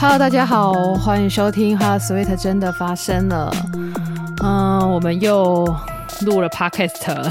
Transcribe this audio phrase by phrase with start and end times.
[0.00, 3.52] Hello，大家好，欢迎收听《Heart Sweet 真的发生了》。
[4.42, 5.66] 嗯，我们又
[6.22, 7.30] 录了 Podcast。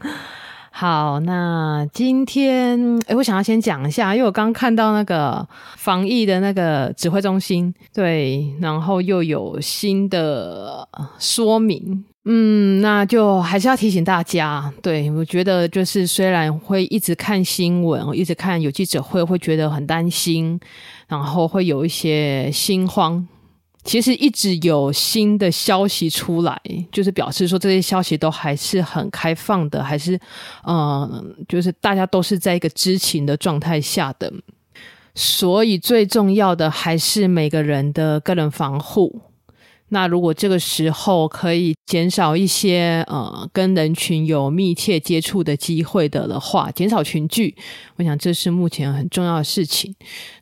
[0.72, 12.02] 好，那今天诶，我想要先讲一下，因为我刚看到那个防疫的那个指挥中心，对，然后又有新的说明。
[12.28, 20.58] 嗯，那就还是要提醒大家，对，我觉得就是虽然会一直看新闻，一直看有记者会，会觉得很担心，
[21.06, 23.24] 然后会有一些心慌。
[23.84, 30.18] 其实一直有新的消息出来，就是表示说这些消息都还是很开放的，还是
[30.66, 34.32] 嗯、就是大家都是在一个知情的状态下的。
[35.14, 39.20] 所以最重要的还是每个人的个人防护。
[39.90, 47.54] 那如果这个时候可以减少一些呃跟人群有密切接触的机会的的话，减少群聚，
[47.96, 49.94] 我想这是目前很重要的事情。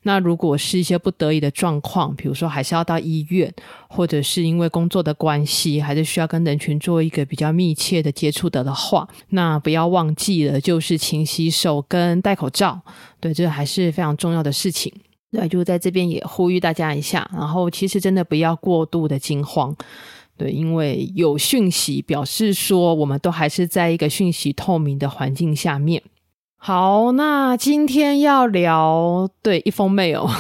[0.05, 3.53] 那如果是一些不得已的状况，比如说还是要到医院，
[3.89, 12.81] 或者是因为工作的关系，还是需要跟人群做一个比较密切的接触的的话，那不要忘记了，就是勤洗手跟戴口罩，
[13.21, 14.93] 对，这还是非常重要的事情。
[15.35, 19.75] 对，就在这边也呼吁大家一下，然后其实真的不要过度的惊慌，
[20.37, 26.01] 对，因为有讯息表示说我们都还是在一个讯息透明的环境下面。
[26.57, 30.31] 好，那今天要聊对一封 mail，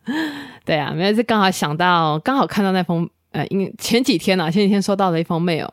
[0.66, 5.68] 对啊，没有，是刚好想到，刚好看到那封，呃，因为前几天啊，前几天收到了一封 mail。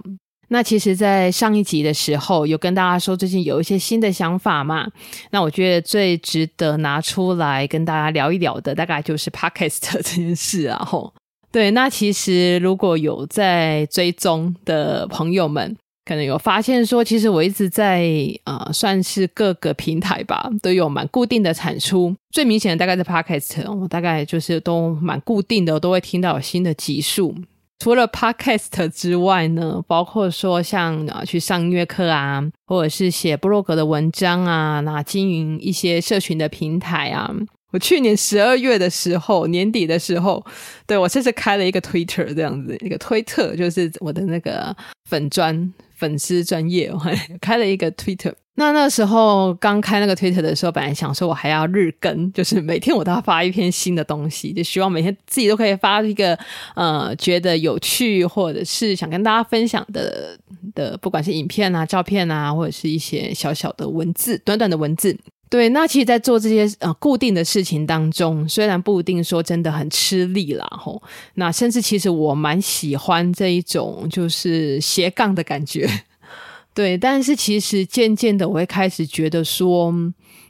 [0.52, 4.88] 那其实，在上一集的时候，有跟大家说最近有一些新的想法嘛。
[5.30, 10.83] 那我觉得最值得拿出来跟大家聊一聊的，大概就是 Podcast 这件事啊。
[10.83, 11.14] 吼，
[11.52, 18.09] 对，那其实如果有在追踪的朋友们，可能有发现说，其实我一直在
[18.45, 22.16] 呃，算是各个平台吧，都有蛮固定的产出。
[22.31, 27.35] 最明显的大概是 Podcast，我大概就是都蛮固定的，都会听到有新的集数。
[27.79, 37.34] 除了 Podcast 之外呢，包括说像啊去上音乐课啊，或者是写部落格的文章啊，那经营一些社群的平台啊。
[37.72, 40.44] 我去年十二月的时候，年底的时候，
[40.88, 44.75] 对，我甚至开了一个 Twitter 这样子，一个推特就是我的那个
[45.09, 48.34] 粉专粉丝专业，我还 开了一个 Twitter。
[48.56, 56.38] 那那时候刚开那个 Twitter 的时候，本来想说我还要日更，就是每天我都要发一篇新的东西，就希望每天自己都可以发一个
[56.75, 60.38] 呃觉得有趣或者是想跟大家分享的
[60.75, 65.16] 的，不管是影片啊、照片啊，或者是一些小小的文字、短短的文字。
[65.50, 71.02] 对，那其实，在做这些呃固定的事情当中，虽然不一定说真的很吃力啦，吼，
[71.34, 75.90] 那甚至其实我蛮喜欢这一种就是斜杠的感觉。
[76.76, 79.92] 对，但是其实渐渐的，我会开始觉得说，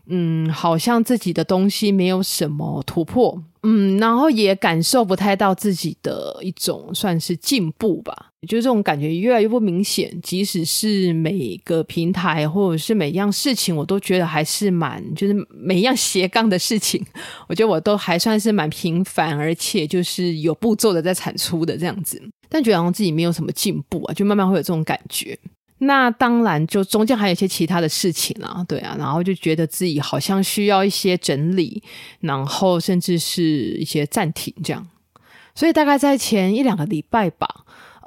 [0.08, 10.09] 嗯，好像自己的东西没有什么突破，嗯，然后也感受不太到自己的一种算是进步吧，就这种感觉越来越不明显。
[10.22, 17.05] 即使是每个平台或者是每一样事情，我都觉得还是蛮，就是每一样斜杠的事情，
[17.47, 25.38] 我觉得我都还算是蛮频繁，而且就是有步骤的在产出的这样子，但觉得好像自己没有什么进步啊，就慢慢会有这种感觉。
[25.81, 31.81] 那当然，就中间还有一些其他的事情啊，对啊，然后就觉得自己好像需要一些整理，
[32.19, 34.85] 然后甚至是一些暂停这样。
[35.56, 37.59] 所以大概在前一两个礼拜吧，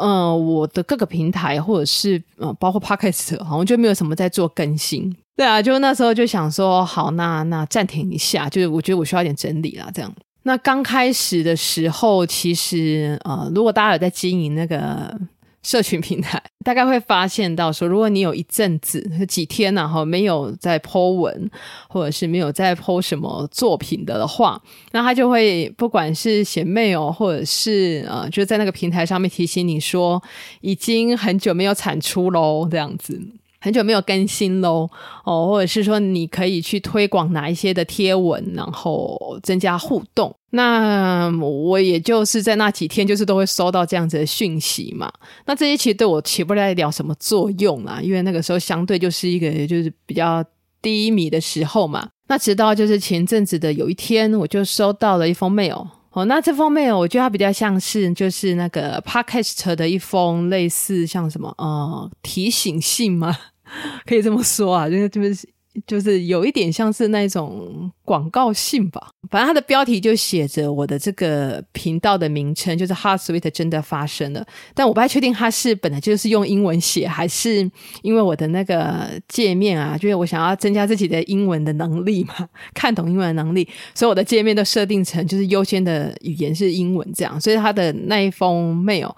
[0.02, 5.14] 嗯，我的各个平台或者是呃，包括 Podcast，好像就没有什么在做更新。
[5.36, 10.12] 对啊，就那时候就想说，好，那那暂停一下，就是我觉得我需要一点整理啦，这样。
[10.42, 15.16] 那刚开始的时候，其实呃，如果大家有在经营那个。
[15.62, 21.50] 社群平台 大概会发现到说，如果你有一阵子几天然后没有在 po 文，
[21.88, 24.60] 或者是没有在 po 什么作品的的话，
[24.92, 30.22] 那他就会不管是写妹哦或者是呃，就在那个平台上面提醒你说，
[30.60, 33.20] 已经很久没有产出喽，这样子。
[33.62, 34.90] 很久没有更新喽，
[35.24, 40.34] 哦，或者是说你可以去推广哪一些的贴文，然后增加互动。
[40.50, 45.10] 那我也就是在那几天，就是都会收到这样子的讯息嘛。
[45.46, 50.44] 那这些其实对我起不了什么作用啦，因为那个时候相对就是一个就是比较
[50.82, 52.08] 低迷的时候嘛。
[52.26, 55.86] 那直到就是前阵子的有一天，我就收到了一封 mail。
[56.10, 63.34] 哦，那这封 mail 我觉得它比较像是就是那个 podcast 的一封类似像什么呃提醒信吗？
[64.06, 65.48] 可以这么说啊，就是就是
[65.86, 74.46] 就是有一点像是那种广告性吧，反正它的标题就写着我的这个频道的名称，就是 Hot Sweet 真的发生了。
[74.74, 77.70] 但我不太确定它是本来就是用英文写，还是
[78.02, 82.34] 因为我的那个界面啊，就是我想要增加自己的英文的能力嘛，
[82.74, 87.40] 看懂英文的能力，所以我的界面都设定成就是优先的语言是英文这样。
[87.40, 89.10] 所以他的那一封 mail，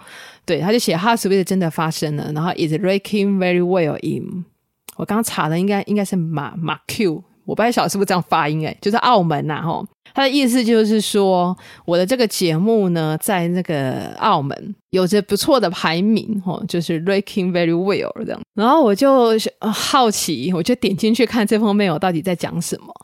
[0.46, 4.44] 对，他就写 Hot Sweet 真的发生了，然后 is ranking very well in。
[4.96, 22.94] 我刚查的应该应该是马马 Q，我不太晓得是不是这样发音诶，就是澳门呐吼，他的意思就是说我的这个节目呢，在那个澳门有着不错的排名吼，就是 ranking very well 这样，然后我就好奇，我就点进去看这封 mail 到底在讲什么。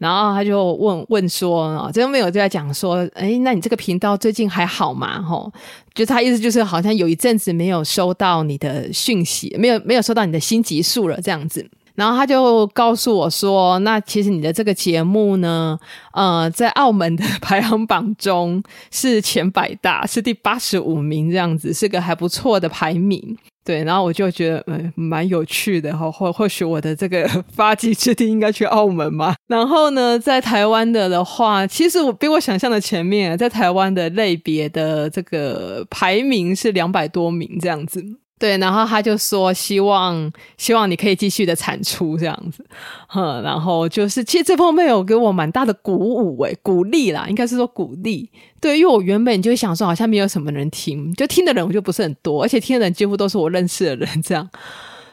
[0.00, 5.20] 然后他就问问说啊，这个没有就在讲说，哎，那你这个频道最近还好吗？
[5.20, 5.52] 吼，
[5.94, 11.68] 就他意思就是好像有一阵子没有收到你的讯息，没有没有收到你的新集数了这样子。
[11.96, 15.78] 然后他就告诉我说，那其实你的这个节目呢，
[16.14, 23.36] 呃，在澳门的排行榜中是前百大，是第八十五名这样子，是个还不错的排名。
[23.64, 29.34] 对，然后我就觉得，嗯，蛮有趣的哈，或或许我的这个 发迹之地应该去澳门嘛。
[29.48, 38.02] 然后呢，在台湾的的话，其实我比我想象的前面，在台湾的类别的这个排名是两百多名这样子。
[38.40, 42.64] 对，然后他就说希望希望你可以继续的产出这样子，
[43.06, 48.30] 哼，然后就是其实这方面有给我蛮大的鼓舞诶，鼓励啦，应该是说鼓励。
[48.58, 54.48] 对，因为我原本就想说好像没有什么人听，就听的人我就不是很多，而且听的人几乎都是我认识的人这样。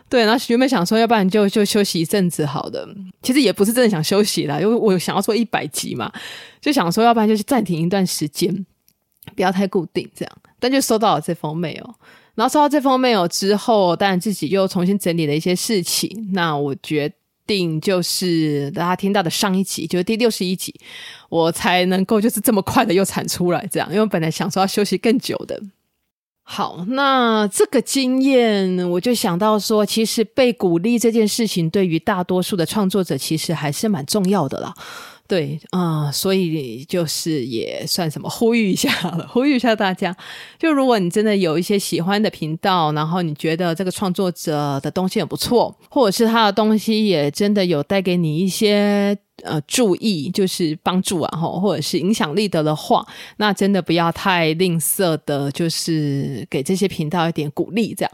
[0.07, 2.87] 对，然后原本想说要不然就就休息一阵子好的，
[3.21, 6.09] 其实也不是真的想休息啦，因为我想要做一百集嘛，
[6.61, 8.65] 就想说要不然就去暂停一段时间，
[9.35, 10.33] 不要太固定这样。
[10.59, 11.83] 但就收到了这封 mail。
[12.37, 16.29] 然后收到这封 mail 之后，当然自己又重新整理了一些事情。
[16.33, 17.11] 那我决
[17.47, 20.71] 定就是大家听到的上一集，就是第六十一集，
[21.29, 23.91] 我才能够就是这么快的又产出来这样。
[23.91, 25.59] 因为本来想说要休息更久的。
[26.43, 34.73] 好，那这个经验我就想到说，其实被鼓励这件事情，对于大多数的创作者其实还是蛮重要的啦。
[35.27, 40.15] 对啊、所以就是也算什么呼吁一下了，呼吁一下大家。
[40.57, 49.17] 就如果你真的有一些喜欢的频道，然后你觉得这个创作者的东西很不错，或者是他的东西也真的有带给你一些。
[49.43, 53.05] 呃，注意就是帮助啊，吼，或者是影响力的的话，
[53.37, 58.11] 那真的不要太吝啬的，就是给这些频道一点鼓励，这样。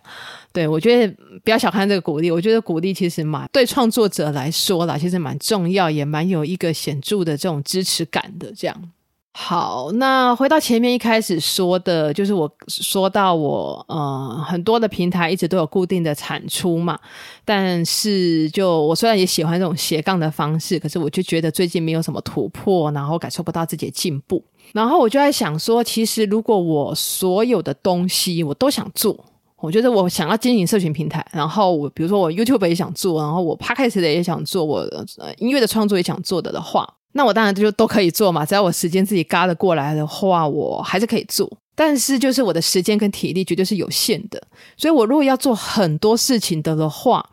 [0.52, 8.92] 对，我觉得不要小看这个鼓励，我觉得鼓励其实蛮对创作者来说啦，其实蛮重要，也蛮有一个显著的这种支持感的，这样。
[9.36, 16.98] 好，那回到前面一开始说的，就是我说到我呃很多的平台一直都有固定的产出嘛，
[17.44, 29.18] 但是就我虽然也喜欢这种斜杠的方式，可是我就觉得最近没有什么突破，然后感受不到自己的进步，然后我就在想说，其实如果我所有的东西我都想做，
[29.58, 34.88] 我觉得我想要经营社群平台，然后我比如说我 YouTube 也想做，然后我 Podcast 的也想做，我
[35.40, 36.88] 音乐的创作也想做的的话。
[37.14, 41.52] 那我当然就都可以做嘛，只要我时间自己嘎得过来的话，我还是可以做。
[41.76, 44.42] 但是就是我的时间跟体力绝对是有限的，
[44.78, 47.28] 所以我如果要做很多事情的的话，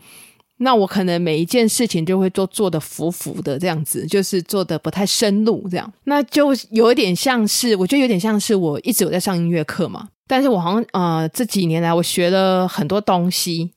[0.58, 5.92] 那我可能每一件事情就会都做得浮浮的这样子，就是做得不太深入这样。
[6.04, 13.70] 那就有一点像是，我觉得有点像是我一直有在上音乐课嘛，但是我好像呃这几年来我学了很多东西。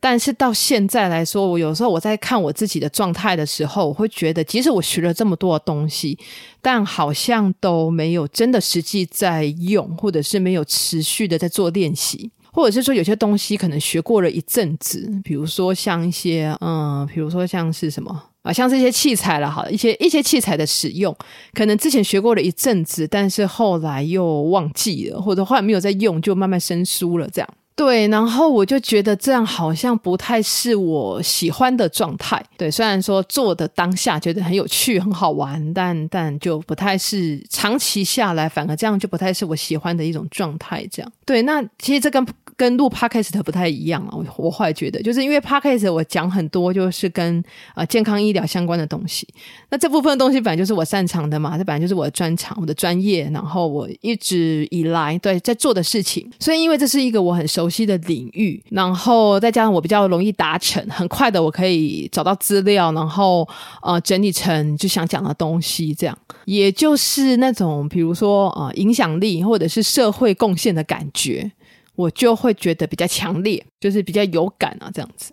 [0.00, 6.18] 但是到现在来说，我有时候我在看我自己的状态的时候，我会觉得，即使我学了这么多的东西，
[6.62, 21.14] 但好像都没有真的实际在用，或者是没有持续的在做练习，或者是说有些东西可能学过了一阵子，比如说像一些，嗯，比如说像是什么啊，像这些器材了，好，一些一些器材的使用，
[21.54, 27.48] 可能之前学过了一阵子，但是后来又忘记了，或者后来没有在用，就慢慢生疏了，这样。
[27.78, 32.44] 对，然后我就觉得这样好像不太是我喜欢的状态。
[32.56, 40.84] 对，虽然说做的当下觉得很有趣、很好玩，但但就不太是长期下来，反而这样就不太是我喜欢的一种状态。
[40.90, 42.26] 这样，对，那其实这跟。
[42.58, 47.42] 跟录 Podcast 不太一样啊，我我后来觉得，就是因为 Podcast 我讲很多就是跟
[47.76, 49.26] 呃健康医疗相关的东西，
[49.70, 63.48] 那这部分的东西本来就是我擅长的嘛，这本来就是我的专长，我的专业，然后我一直以来对在做的事情，所以因为这是一个我很熟悉的领域，然后再加上我比较容易达成，很快的我可以找到资料，然后
[63.82, 71.52] 呃整理成就想讲的东西，这样，也就是那种比如说呃影响力或者是社会贡献的感觉。
[71.98, 75.32] 我就会觉得比较强烈，就是比较有感啊，这样子。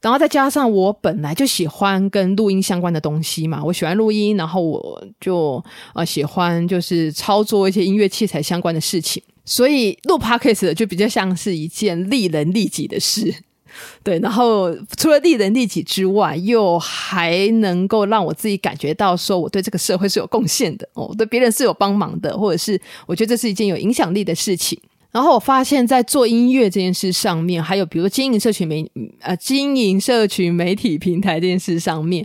[0.00, 5.62] 然后再加上我本来就喜欢跟录音相关的东西嘛，我喜欢录音，然后我就
[5.94, 13.34] 呃喜欢就是操作一些音乐器材相关的事情，所以录 Podcast 就比较像是一件利人利己的事。
[14.02, 24.80] 对，然后除了利人利己之外，又还能够让我自己感觉到说我对这个社会是有贡献的哦，对别人是有帮忙的，或者是我觉得这是一件有影响力的事情。
[25.16, 28.86] 然后我发现，在做音乐这件事上面，还有比如经营社群媒
[29.20, 32.22] 呃经营社群媒体平台这件事上面，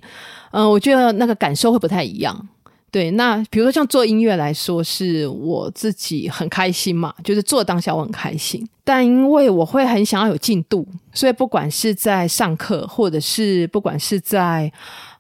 [0.52, 2.50] 嗯、我觉得那个感受会不太一样。
[2.92, 8.68] 对，那比如说像做音乐来说，是我自己很开心嘛，就是做当下我很开心。
[8.84, 14.70] 但因为我会很想要有进度，所以不管是在上课，或者是不管是在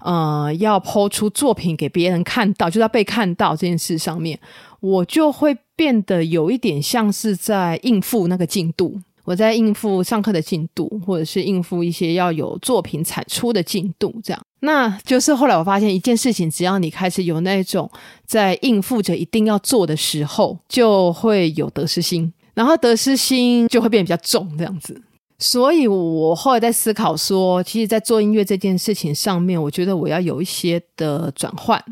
[0.02, 4.38] 呃要抛出作品给别人看到，就是要被看到这件事上面，
[4.82, 9.00] 我就会变得有一点像是在应付那个进度。
[9.24, 14.42] 我在应付上课的进度，或者是应付一些要有作品产出的进度，这样。
[14.62, 17.90] 那就是后来我发现一件事情，只要你开始有那种
[18.26, 25.00] 在应付着一定要做的时候，就会有得失心，然后得失心就会变得比较重，这样子。
[25.38, 31.84] 所以我后来在思考说，其实，在做音乐这件事情上面，我觉得我要有一些的转换。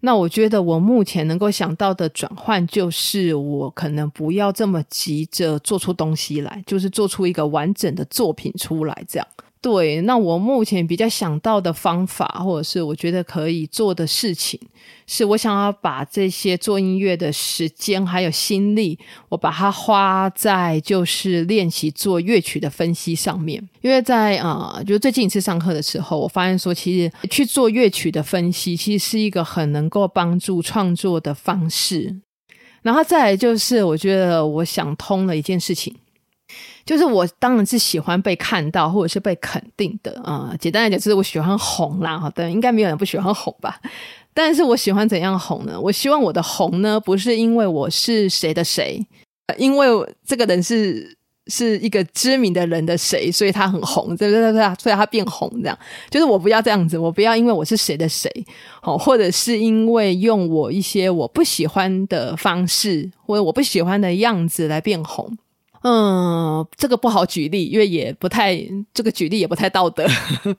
[0.00, 9.26] 那我觉得我目前能够想到的转换，就是我可能不要这么急着做出东西来，就是做出一个完整的作品出来，这样。
[9.62, 14.58] 对，那我目前比较想到的方法，或者是我觉得可以做的事情，
[15.06, 18.98] 是我想要把这些做音乐的时间还有心力，
[19.28, 23.62] 我把它花在就是练习做乐曲的分析上面。
[23.82, 32.20] 因为在啊、就最近一次上课的时候，我发现说，其实去做乐曲的分析，其实是一个很能够帮助创作的方式。
[32.80, 35.94] 然后再来就是，我觉得我想通了一件事情。
[36.84, 43.80] 就是我当然是喜欢被看到或者是被肯定的啊、简单来讲就是我喜欢红啦，好的，应该没有人不喜欢红吧？
[44.32, 45.78] 但是我喜欢怎样红呢？
[45.80, 49.04] 我希望我的红呢，不是因为我是谁的谁，
[49.58, 49.86] 因为
[50.24, 51.16] 这个人是
[51.48, 54.40] 是一个知名的人的谁，所以他很红，对不对？
[54.40, 55.76] 对对，所以他变红这样。
[56.08, 58.30] 就是我不要这样子，我不要因为我是谁的谁，
[58.80, 65.36] 好，或者是因为用我一些我不喜欢的方式或者我不喜欢的样子来变红。
[65.82, 68.58] 嗯，这个不好举例，因为也不太，
[68.92, 70.06] 这个举例也不太道德。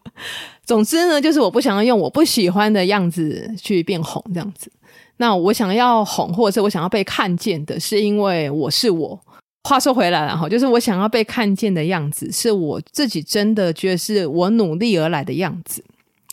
[0.66, 4.72] 总之呢，就是我不想要用我不喜欢的样子去变红，这样子。
[5.18, 9.20] 那我想要红，或者是我想要被看见的，是因为我是我。
[9.64, 15.84] 话说回来了哈，就是我想要被看见的样子，是我自己真的觉得是我努力而来的样子。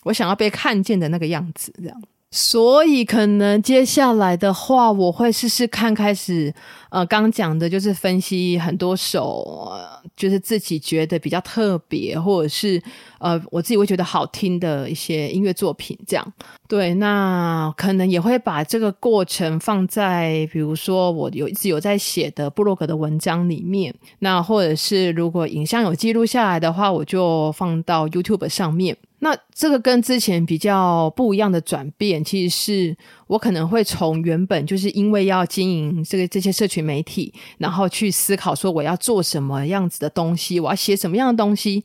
[0.05, 2.03] 我想要被看见的那个样子，这样。
[2.31, 6.55] 所以可能接下来的话，我会试试看，开始
[6.91, 9.71] 呃，刚讲的就是分析很多首，
[10.17, 12.83] 就是自己觉得比较特别，或者是
[13.19, 16.33] 呃，我自己会觉得好听的一些音乐作品，这样。
[16.67, 28.97] 对，那可能也会把这个过程放在，比如说我有一直有在写的部落格的文章里面，那或者是如果影像有记录下来的话，我就放到 YouTube 上面。
[29.21, 32.97] 那这个跟之前比较不一样的转变，其实是
[33.29, 41.85] 我可能会从原本就是因为要经营这个这些社群媒体，然后去思考说我要做什么样子的东西，我要写什么样的东西，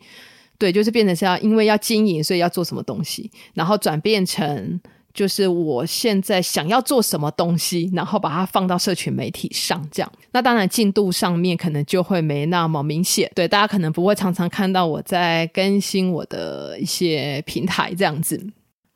[0.57, 4.81] 对，就是变成是要因为要经营，所以要做什么东西，然后转变成。
[5.13, 10.11] 就是我现在想要做什么东西，然后把它放到社群媒体上，这样。
[10.31, 18.43] 那当然进度上面可能就会没那么明显，对，大家可能不会常常看到我在更新我的一些平台这样子。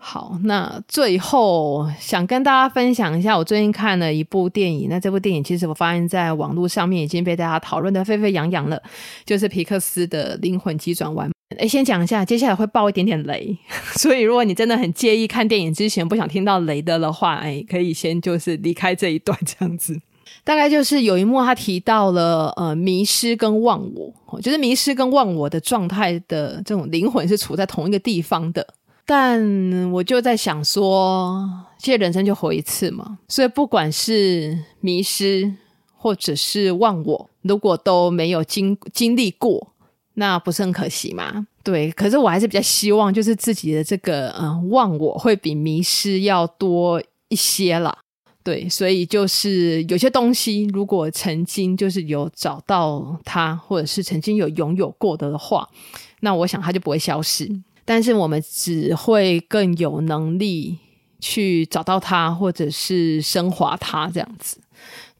[0.09, 4.87] 好，那最后想跟大家分享一下，我最近看了一部电影。
[4.89, 8.81] 那这部电影其实我发现在网络上面已经被大家讨论的沸沸扬扬了，
[9.25, 11.29] 就是皮克斯的《灵魂急转弯》。
[11.59, 13.57] 哎，先讲一下，接下来会爆一点点雷，
[13.97, 19.99] 所以如果你真的很介意看电影之前不想听到雷的的话，哎，可以先就是离开这一段这样子。
[20.45, 28.65] 大概就是有一幕他提到了呃迷失跟忘我，就是迷失跟忘我的状态的这种灵魂是处在同一个地方的。
[29.07, 31.49] 但我就在想说，
[31.79, 35.51] 其实人生就活一次嘛，所以不管是迷失
[35.95, 39.73] 或者是忘我，如果都没有经经历过。
[40.19, 41.45] 那不是很可惜吗？
[41.63, 46.99] 对，可是我还是比较希望，就是自己的这个嗯忘我会比迷失要多
[47.29, 47.95] 一些啦。
[48.43, 55.69] 对，所以就是有些东西，如果曾经就是有找到它，或者是曾经有拥有过的话，
[56.21, 57.47] 那我想它就不会消失。
[57.87, 60.77] 但是我们只会更有能力
[61.21, 64.59] 去找到它，或者是升华它这样子。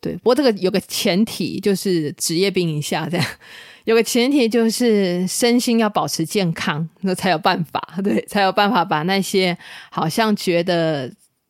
[0.02, 3.26] 对，不过这个有个前提，就是职业病一下这样。
[3.86, 9.58] 有个前提就是身心要保持健康，那才有办法，对， 才有办法把那些
[9.90, 11.10] 好像觉得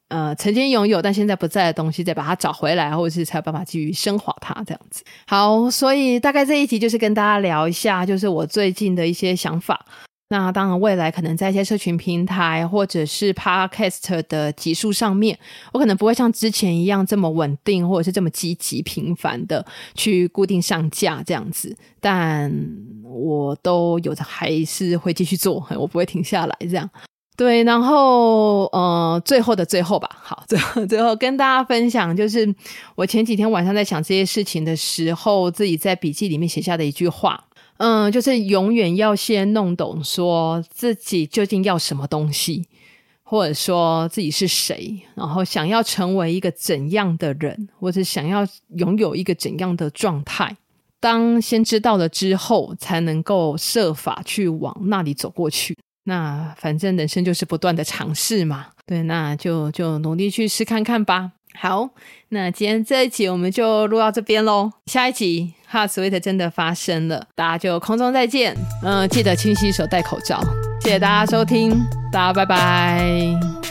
[0.10, 5.04] 呃曾经拥有但现在不在的东西再把它找回来，或者是才有办法继续升华它这样子。
[5.26, 9.84] 好，所以大概这一集就是跟大家聊一下，就是我最近的一些想法。
[10.30, 15.40] 那当然，未来可能在一些社群平台或者是 Podcast 的集数上面，
[15.72, 19.66] 我可能不会像之前一样这么稳定，或者是这么积极频繁的
[19.96, 21.74] 去固定上架这样子。
[22.02, 22.54] 但
[23.04, 26.90] 我都有的还是会继续做， 我不会停下来这样。
[27.38, 32.54] 对，然后呃，最后的最后吧，好，最后最后跟大家分享，就是
[32.96, 37.46] 我前几天晚上在想这些事情的时候，自己在笔记里面写下的一句话。
[37.78, 42.66] 嗯，就是永远要先弄懂，说自己究竟要什么东西，
[43.24, 50.58] 或者说自己是谁，然后想要成为一个怎样的人，或者想要拥有一个怎样的状态。
[51.00, 55.78] 当先知道了之后，才能够设法去往那里走过去。
[56.06, 61.34] 那反正人生就是不断的尝试嘛，对，那就就努力去试看看吧。
[61.60, 61.90] 好，
[62.30, 64.72] 那今天这一集我们就录到这边喽。
[64.86, 68.56] 下一集哈斯威特真的发生了，大家就空中再见。
[68.84, 70.40] 嗯，记得清洗手、戴口罩。
[70.82, 71.72] 谢谢大家收听，
[72.12, 73.67] 大家拜拜。